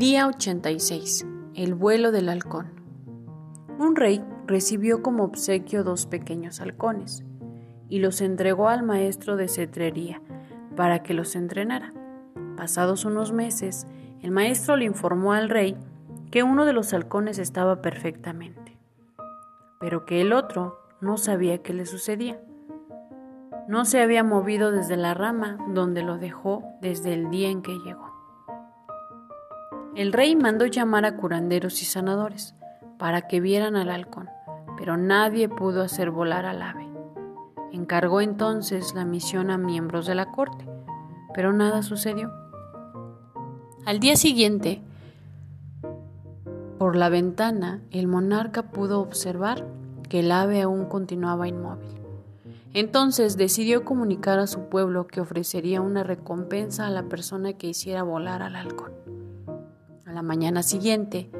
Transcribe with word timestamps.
Día 0.00 0.26
86. 0.26 1.26
El 1.54 1.74
vuelo 1.74 2.10
del 2.10 2.30
halcón. 2.30 2.68
Un 3.78 3.96
rey 3.96 4.24
recibió 4.46 5.02
como 5.02 5.24
obsequio 5.24 5.84
dos 5.84 6.06
pequeños 6.06 6.62
halcones 6.62 7.22
y 7.90 7.98
los 7.98 8.22
entregó 8.22 8.68
al 8.68 8.82
maestro 8.82 9.36
de 9.36 9.46
cetrería 9.46 10.22
para 10.74 11.02
que 11.02 11.12
los 11.12 11.36
entrenara. 11.36 11.92
Pasados 12.56 13.04
unos 13.04 13.32
meses, 13.32 13.86
el 14.22 14.30
maestro 14.30 14.76
le 14.76 14.86
informó 14.86 15.34
al 15.34 15.50
rey 15.50 15.76
que 16.30 16.44
uno 16.44 16.64
de 16.64 16.72
los 16.72 16.94
halcones 16.94 17.38
estaba 17.38 17.82
perfectamente, 17.82 18.78
pero 19.80 20.06
que 20.06 20.22
el 20.22 20.32
otro 20.32 20.78
no 21.02 21.18
sabía 21.18 21.58
qué 21.58 21.74
le 21.74 21.84
sucedía. 21.84 22.40
No 23.68 23.84
se 23.84 24.00
había 24.00 24.24
movido 24.24 24.72
desde 24.72 24.96
la 24.96 25.12
rama 25.12 25.58
donde 25.68 26.02
lo 26.02 26.16
dejó 26.16 26.64
desde 26.80 27.12
el 27.12 27.28
día 27.28 27.50
en 27.50 27.60
que 27.60 27.78
llegó. 27.80 28.09
El 29.96 30.12
rey 30.12 30.36
mandó 30.36 30.66
llamar 30.66 31.04
a 31.04 31.16
curanderos 31.16 31.82
y 31.82 31.84
sanadores 31.84 32.54
para 32.96 33.22
que 33.22 33.40
vieran 33.40 33.74
al 33.74 33.90
halcón, 33.90 34.28
pero 34.78 34.96
nadie 34.96 35.48
pudo 35.48 35.82
hacer 35.82 36.12
volar 36.12 36.46
al 36.46 36.62
ave. 36.62 36.88
Encargó 37.72 38.20
entonces 38.20 38.94
la 38.94 39.04
misión 39.04 39.50
a 39.50 39.58
miembros 39.58 40.06
de 40.06 40.14
la 40.14 40.30
corte, 40.30 40.64
pero 41.34 41.52
nada 41.52 41.82
sucedió. 41.82 42.30
Al 43.84 43.98
día 43.98 44.14
siguiente, 44.14 44.80
por 46.78 46.94
la 46.94 47.08
ventana, 47.08 47.82
el 47.90 48.06
monarca 48.06 48.70
pudo 48.70 49.00
observar 49.00 49.66
que 50.08 50.20
el 50.20 50.30
ave 50.30 50.62
aún 50.62 50.86
continuaba 50.86 51.48
inmóvil. 51.48 52.00
Entonces 52.74 53.36
decidió 53.36 53.84
comunicar 53.84 54.38
a 54.38 54.46
su 54.46 54.68
pueblo 54.68 55.08
que 55.08 55.20
ofrecería 55.20 55.80
una 55.80 56.04
recompensa 56.04 56.86
a 56.86 56.90
la 56.90 57.02
persona 57.02 57.54
que 57.54 57.66
hiciera 57.66 58.04
volar 58.04 58.42
al 58.42 58.54
halcón. 58.54 58.92
La 60.20 60.26
mañana 60.26 60.62
siguiente, 60.62 61.30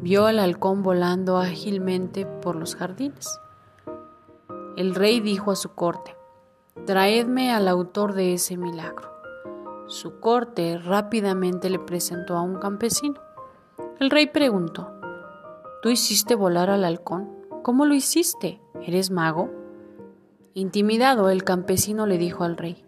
vio 0.00 0.24
al 0.24 0.38
halcón 0.38 0.82
volando 0.82 1.36
ágilmente 1.36 2.24
por 2.24 2.56
los 2.56 2.74
jardines. 2.74 3.38
El 4.78 4.94
rey 4.94 5.20
dijo 5.20 5.50
a 5.50 5.56
su 5.56 5.74
corte, 5.74 6.16
Traedme 6.86 7.52
al 7.52 7.68
autor 7.68 8.14
de 8.14 8.32
ese 8.32 8.56
milagro. 8.56 9.10
Su 9.88 10.20
corte 10.20 10.78
rápidamente 10.78 11.68
le 11.68 11.78
presentó 11.80 12.34
a 12.34 12.40
un 12.40 12.58
campesino. 12.58 13.20
El 13.98 14.08
rey 14.08 14.26
preguntó, 14.26 14.90
¿Tú 15.82 15.90
hiciste 15.90 16.34
volar 16.34 16.70
al 16.70 16.86
halcón? 16.86 17.28
¿Cómo 17.62 17.84
lo 17.84 17.92
hiciste? 17.92 18.58
¿Eres 18.80 19.10
mago? 19.10 19.50
Intimidado, 20.54 21.28
el 21.28 21.44
campesino 21.44 22.06
le 22.06 22.16
dijo 22.16 22.44
al 22.44 22.56
rey, 22.56 22.86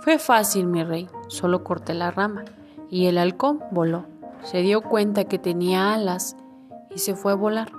Fue 0.00 0.18
fácil, 0.18 0.66
mi 0.66 0.82
rey, 0.82 1.08
solo 1.28 1.62
corté 1.62 1.94
la 1.94 2.10
rama, 2.10 2.44
y 2.90 3.06
el 3.06 3.18
halcón 3.18 3.60
voló 3.70 4.17
se 4.42 4.58
dio 4.58 4.82
cuenta 4.82 5.24
que 5.24 5.38
tenía 5.38 5.92
alas 5.94 6.36
y 6.90 6.98
se 6.98 7.14
fue 7.14 7.32
a 7.32 7.36
volar. 7.36 7.72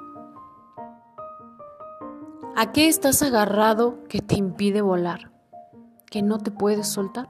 ¿A 2.56 2.72
qué 2.72 2.88
estás 2.88 3.22
agarrado 3.22 4.04
que 4.10 4.20
te 4.20 4.36
impide 4.36 4.82
volar? 4.82 5.32
¿Que 6.10 6.22
no 6.22 6.40
te 6.40 6.52
puedes 6.52 6.88
soltar? 6.88 7.30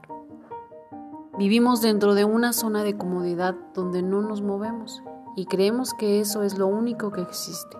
Vivimos 1.38 1.80
dentro 1.80 2.14
de 2.14 2.24
una 2.24 2.52
zona 2.52 2.82
de 2.82 2.96
comodidad 2.96 3.54
donde 3.72 4.02
no 4.02 4.22
nos 4.22 4.42
movemos 4.42 5.02
y 5.36 5.46
creemos 5.46 5.94
que 5.94 6.20
eso 6.20 6.42
es 6.42 6.58
lo 6.58 6.66
único 6.66 7.12
que 7.12 7.22
existe. 7.22 7.78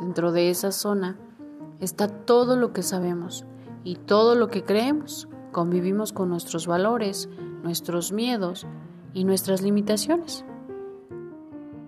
Dentro 0.00 0.32
de 0.32 0.50
esa 0.50 0.72
zona 0.72 1.18
está 1.80 2.08
todo 2.08 2.56
lo 2.56 2.72
que 2.72 2.82
sabemos 2.82 3.44
y 3.84 3.96
todo 3.96 4.34
lo 4.34 4.48
que 4.48 4.64
creemos. 4.64 5.28
Convivimos 5.52 6.12
con 6.12 6.28
nuestros 6.28 6.66
valores, 6.66 7.28
nuestros 7.62 8.12
miedos 8.12 8.66
y 9.12 9.24
nuestras 9.24 9.62
limitaciones. 9.62 10.44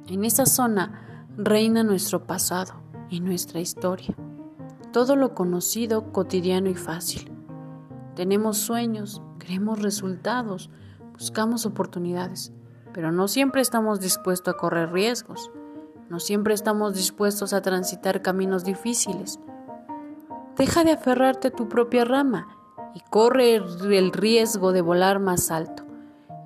En 0.07 0.25
esa 0.25 0.47
zona 0.47 1.27
reina 1.37 1.83
nuestro 1.83 2.27
pasado 2.27 2.75
y 3.09 3.21
nuestra 3.21 3.61
historia. 3.61 4.15
Todo 4.93 5.17
lo 5.17 5.35
conocido, 5.35 6.13
cotidiano 6.13 6.69
y 6.69 6.75
fácil. 6.75 7.31
Tenemos 8.17 8.59
sueños, 8.59 9.23
queremos 9.39 9.81
resultados, 9.81 10.71
buscamos 11.13 11.65
oportunidades, 11.65 12.53
pero 12.93 13.13
no 13.13 13.29
siempre 13.29 13.61
estamos 13.61 14.01
dispuestos 14.01 14.55
a 14.55 14.57
correr 14.57 14.93
riesgos. 14.93 15.51
No 16.09 16.19
siempre 16.19 16.55
estamos 16.55 16.95
dispuestos 16.95 17.53
a 17.53 17.63
transitar 17.63 18.21
caminos 18.21 18.65
difíciles. 18.65 19.39
Deja 20.57 20.83
de 20.83 20.93
aferrarte 20.93 21.49
a 21.49 21.53
tu 21.53 21.69
propia 21.69 22.05
rama 22.05 22.49
y 22.95 23.01
corre 23.11 23.55
el 23.55 24.13
riesgo 24.13 24.73
de 24.73 24.83
volar 24.83 25.21
más 25.21 25.53
alto. 25.53 25.85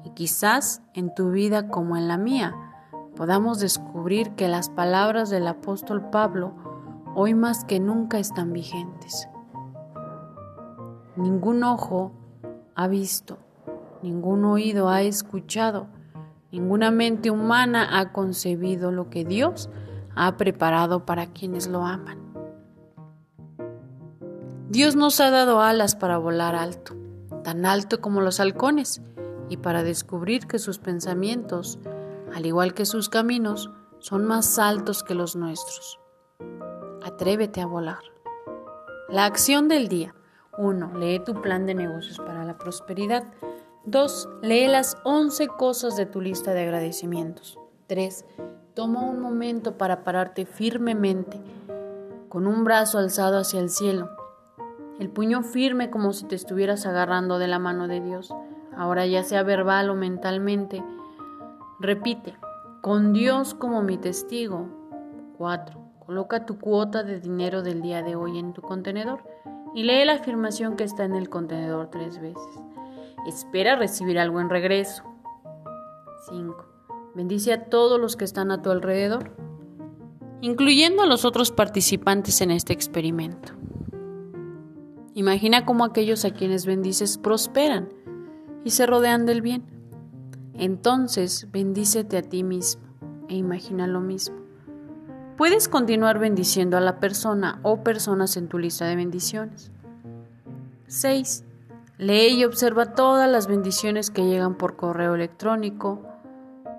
Y 0.04 0.10
quizás 0.10 0.82
en 0.92 1.14
tu 1.14 1.30
vida 1.30 1.68
como 1.68 1.96
en 1.96 2.08
la 2.08 2.18
mía, 2.18 2.54
podamos 3.16 3.60
descubrir 3.60 4.32
que 4.32 4.48
las 4.48 4.68
palabras 4.68 5.30
del 5.30 5.46
apóstol 5.46 6.10
Pablo 6.10 6.52
hoy 7.14 7.34
más 7.34 7.64
que 7.64 7.80
nunca 7.80 8.18
están 8.18 8.52
vigentes. 8.52 9.28
Ningún 11.16 11.62
ojo 11.62 12.12
ha 12.74 12.88
visto, 12.88 13.38
ningún 14.02 14.44
oído 14.44 14.88
ha 14.88 15.02
escuchado, 15.02 15.86
ninguna 16.50 16.90
mente 16.90 17.30
humana 17.30 17.98
ha 17.98 18.12
concebido 18.12 18.90
lo 18.90 19.10
que 19.10 19.24
Dios 19.24 19.70
ha 20.16 20.36
preparado 20.36 21.06
para 21.06 21.26
quienes 21.26 21.68
lo 21.68 21.84
aman. 21.84 22.18
Dios 24.68 24.96
nos 24.96 25.20
ha 25.20 25.30
dado 25.30 25.60
alas 25.60 25.94
para 25.94 26.18
volar 26.18 26.56
alto, 26.56 26.96
tan 27.44 27.64
alto 27.64 28.00
como 28.00 28.20
los 28.20 28.40
halcones, 28.40 29.02
y 29.48 29.58
para 29.58 29.82
descubrir 29.84 30.46
que 30.46 30.58
sus 30.58 30.78
pensamientos 30.78 31.78
al 32.34 32.46
igual 32.46 32.74
que 32.74 32.84
sus 32.84 33.08
caminos, 33.08 33.70
son 34.00 34.24
más 34.24 34.58
altos 34.58 35.04
que 35.04 35.14
los 35.14 35.36
nuestros. 35.36 36.00
Atrévete 37.02 37.60
a 37.60 37.66
volar. 37.66 38.00
La 39.08 39.24
acción 39.24 39.68
del 39.68 39.86
día. 39.86 40.16
1. 40.58 40.98
Lee 40.98 41.20
tu 41.20 41.40
plan 41.40 41.64
de 41.64 41.74
negocios 41.74 42.18
para 42.18 42.44
la 42.44 42.58
prosperidad. 42.58 43.24
2. 43.84 44.28
Lee 44.42 44.66
las 44.66 44.96
11 45.04 45.46
cosas 45.46 45.96
de 45.96 46.06
tu 46.06 46.20
lista 46.20 46.52
de 46.54 46.62
agradecimientos. 46.62 47.56
3. 47.86 48.24
Toma 48.74 49.02
un 49.02 49.20
momento 49.20 49.78
para 49.78 50.02
pararte 50.02 50.44
firmemente, 50.44 51.40
con 52.28 52.48
un 52.48 52.64
brazo 52.64 52.98
alzado 52.98 53.38
hacia 53.38 53.60
el 53.60 53.70
cielo, 53.70 54.10
el 54.98 55.08
puño 55.08 55.44
firme 55.44 55.88
como 55.90 56.12
si 56.12 56.24
te 56.24 56.34
estuvieras 56.34 56.84
agarrando 56.84 57.38
de 57.38 57.46
la 57.46 57.60
mano 57.60 57.86
de 57.86 58.00
Dios, 58.00 58.34
ahora 58.76 59.06
ya 59.06 59.22
sea 59.22 59.44
verbal 59.44 59.90
o 59.90 59.94
mentalmente 59.94 60.82
Repite, 61.80 62.36
con 62.82 63.12
Dios 63.12 63.54
como 63.54 63.82
mi 63.82 63.98
testigo. 63.98 64.68
4. 65.38 65.80
Coloca 66.06 66.46
tu 66.46 66.58
cuota 66.58 67.02
de 67.02 67.18
dinero 67.18 67.62
del 67.62 67.82
día 67.82 68.02
de 68.02 68.14
hoy 68.14 68.38
en 68.38 68.52
tu 68.52 68.62
contenedor 68.62 69.24
y 69.74 69.82
lee 69.82 70.04
la 70.04 70.14
afirmación 70.14 70.76
que 70.76 70.84
está 70.84 71.04
en 71.04 71.16
el 71.16 71.28
contenedor 71.28 71.90
tres 71.90 72.20
veces. 72.20 72.60
Espera 73.26 73.74
recibir 73.74 74.18
algo 74.18 74.40
en 74.40 74.50
regreso. 74.50 75.02
5. 76.28 76.64
Bendice 77.14 77.52
a 77.52 77.64
todos 77.64 78.00
los 78.00 78.16
que 78.16 78.24
están 78.24 78.52
a 78.52 78.62
tu 78.62 78.70
alrededor, 78.70 79.32
incluyendo 80.42 81.02
a 81.02 81.06
los 81.06 81.24
otros 81.24 81.50
participantes 81.50 82.40
en 82.40 82.52
este 82.52 82.72
experimento. 82.72 83.52
Imagina 85.14 85.64
cómo 85.64 85.84
aquellos 85.84 86.24
a 86.24 86.30
quienes 86.30 86.66
bendices 86.66 87.18
prosperan 87.18 87.88
y 88.64 88.70
se 88.70 88.86
rodean 88.86 89.26
del 89.26 89.42
bien. 89.42 89.73
Entonces 90.54 91.48
bendícete 91.50 92.16
a 92.16 92.22
ti 92.22 92.42
mismo 92.42 92.82
e 93.28 93.36
imagina 93.36 93.86
lo 93.86 94.00
mismo. 94.00 94.36
Puedes 95.36 95.68
continuar 95.68 96.18
bendiciendo 96.18 96.76
a 96.76 96.80
la 96.80 97.00
persona 97.00 97.58
o 97.62 97.82
personas 97.82 98.36
en 98.36 98.48
tu 98.48 98.58
lista 98.58 98.86
de 98.86 98.96
bendiciones. 98.96 99.72
6. 100.86 101.44
Lee 101.98 102.28
y 102.28 102.44
observa 102.44 102.94
todas 102.94 103.30
las 103.30 103.46
bendiciones 103.46 104.10
que 104.10 104.24
llegan 104.24 104.56
por 104.56 104.76
correo 104.76 105.14
electrónico, 105.14 106.02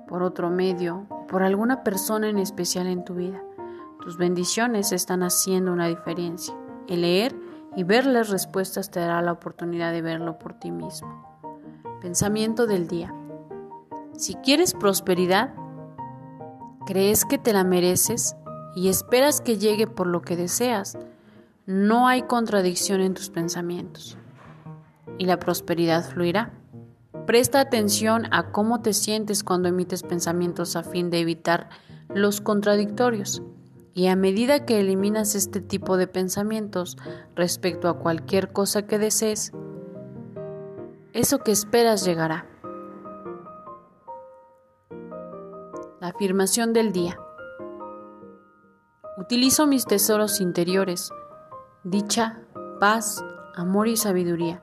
por 0.08 0.24
otro 0.24 0.50
medio, 0.50 1.08
por 1.28 1.44
alguna 1.44 1.84
persona 1.84 2.30
en 2.30 2.38
especial 2.38 2.88
en 2.88 3.04
tu 3.04 3.16
vida. 3.16 3.42
Tus 4.02 4.18
bendiciones 4.18 4.92
están 4.92 5.24
haciendo 5.24 5.74
una 5.74 5.88
diferencia. 5.88 6.54
El 6.88 7.02
leer 7.02 7.36
y 7.76 7.84
ver 7.84 8.06
las 8.06 8.30
respuestas 8.30 8.92
te 8.92 9.00
dará 9.00 9.22
la 9.22 9.32
oportunidad 9.32 9.92
de 9.92 10.02
verlo 10.02 10.38
por 10.38 10.54
ti 10.54 10.70
mismo. 10.70 11.42
Pensamiento 12.02 12.68
del 12.68 12.88
día. 12.88 13.15
Si 14.18 14.36
quieres 14.36 14.74
prosperidad, 14.74 15.54
crees 16.86 17.26
que 17.26 17.38
te 17.38 17.52
la 17.52 17.66
mereces 17.66 18.38
y 18.74 18.88
esperas 18.88 19.42
que 19.42 19.58
llegue 19.58 19.88
por 19.88 20.08
lo 20.08 20.22
que 20.22 20.38
deseas, 20.38 20.98
no 21.66 22.08
hay 22.08 22.22
contradicción 22.22 23.02
en 23.02 23.14
tus 23.14 23.30
pensamientos 23.30 24.18
y 25.18 25.26
la 25.26 25.38
prosperidad 25.38 26.10
fluirá. 26.10 26.54
Presta 27.26 27.60
atención 27.60 28.28
a 28.32 28.52
cómo 28.52 28.82
te 28.82 28.94
sientes 28.94 29.44
cuando 29.44 29.68
emites 29.68 30.04
pensamientos 30.04 30.78
a 30.78 30.84
fin 30.84 31.10
de 31.10 31.20
evitar 31.20 31.70
los 32.08 32.40
contradictorios. 32.40 33.42
Y 33.94 34.08
a 34.08 34.16
medida 34.16 34.66
que 34.66 34.80
eliminas 34.80 35.36
este 35.36 35.62
tipo 35.62 35.98
de 35.98 36.08
pensamientos 36.08 36.98
respecto 37.36 37.90
a 37.90 37.98
cualquier 37.98 38.52
cosa 38.52 38.84
que 38.84 39.00
desees, 39.00 39.52
eso 41.14 41.40
que 41.40 41.52
esperas 41.52 42.06
llegará. 42.06 42.46
La 46.02 46.10
afirmación 46.10 46.74
del 46.74 46.92
día. 46.92 47.18
Utilizo 49.18 49.66
mis 49.66 49.86
tesoros 49.86 50.42
interiores, 50.42 51.10
dicha, 51.84 52.42
paz, 52.82 53.24
amor 53.56 53.88
y 53.88 53.96
sabiduría, 53.96 54.62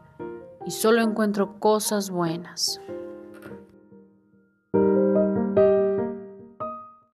y 0.67 0.71
solo 0.71 1.01
encuentro 1.01 1.59
cosas 1.59 2.11
buenas. 2.11 2.81